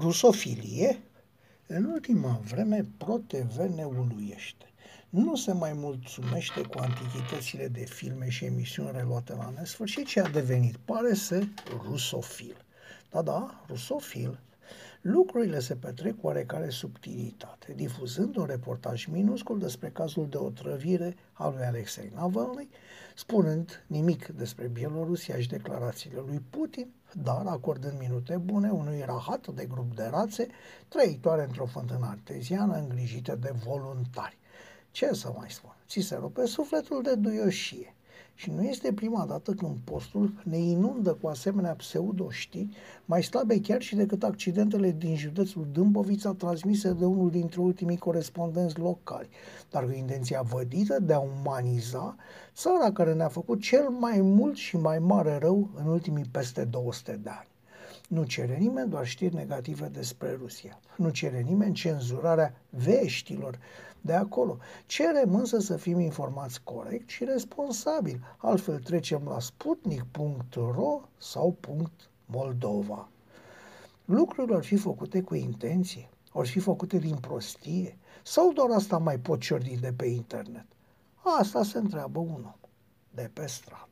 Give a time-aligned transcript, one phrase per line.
[0.00, 1.00] rusofilie?
[1.66, 4.64] În ultima vreme, ProTV ne uluiește.
[5.10, 10.28] Nu se mai mulțumește cu antichitățile de filme și emisiuni reluate la nesfârșit, ci a
[10.28, 11.42] devenit, pare să,
[11.88, 12.56] rusofil.
[13.10, 14.38] Da, da, rusofil.
[15.00, 21.54] Lucrurile se petrec cu oarecare subtilitate, difuzând un reportaj minuscul despre cazul de otrăvire al
[21.56, 22.68] lui Alexei Navalny,
[23.14, 29.64] spunând nimic despre Bielorusia și declarațiile lui Putin, dar acordând minute bune unui rahat de
[29.64, 30.48] grup de rațe
[30.88, 34.38] trăitoare într-o fântână arteziană îngrijită de voluntari.
[34.90, 35.76] Ce să mai spun?
[35.88, 37.94] Ți se rupe sufletul de duioșie.
[38.34, 42.68] Și nu este prima dată când postul ne inundă cu asemenea pseudo-știri,
[43.04, 48.78] mai slabe chiar și decât accidentele din județul Dâmbovița transmise de unul dintre ultimii corespondenți
[48.78, 49.28] locali,
[49.70, 52.16] dar cu intenția vădită de a umaniza
[52.54, 57.20] țara care ne-a făcut cel mai mult și mai mare rău în ultimii peste 200
[57.22, 57.49] de ani.
[58.10, 60.80] Nu cere nimeni doar știri negative despre Rusia.
[60.96, 63.58] Nu cere nimeni cenzurarea veștilor
[64.00, 64.58] de acolo.
[64.86, 68.20] Cerem însă să fim informați corect și responsabil.
[68.36, 71.56] Altfel trecem la sputnik.ro sau
[72.26, 73.08] .moldova.
[74.04, 79.18] Lucrurile ar fi făcute cu intenție, ar fi făcute din prostie sau doar asta mai
[79.18, 80.66] pot ciordi de pe internet?
[81.38, 82.54] Asta se întreabă un om
[83.14, 83.89] de pe stradă.